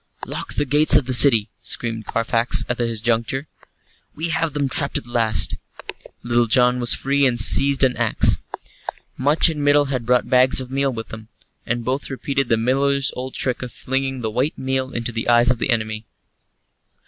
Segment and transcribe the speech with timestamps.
[0.25, 3.47] "Lock the gates of the city," screamed Carfax, at this juncture.
[4.15, 5.57] "We have them trapped at last."
[6.23, 8.39] Little John was free and had seized an axe.
[9.15, 11.27] Much and Middle had brought bags of meal with them,
[11.67, 15.51] and both repeated the miller's old trick of flinging the white meal into the eyes
[15.51, 16.07] of the enemy.